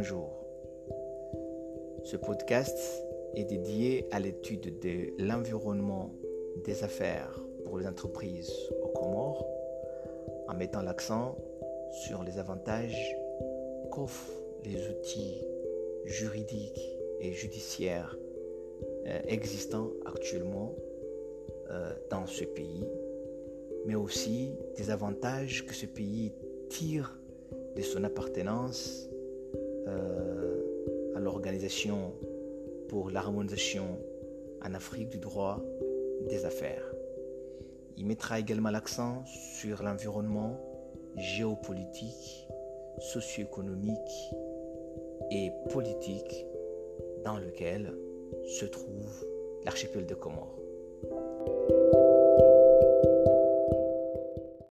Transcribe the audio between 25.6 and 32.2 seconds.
que ce pays tire de son appartenance euh, à l'Organisation